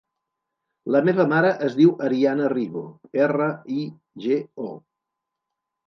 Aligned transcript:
La 0.95 1.01
meva 1.09 1.25
mare 1.33 1.51
es 1.67 1.77
diu 1.81 1.93
Ariana 2.07 2.49
Rigo: 2.55 2.85
erra, 3.29 3.53
i, 3.79 3.87
ge, 4.27 4.43
o. 4.71 4.77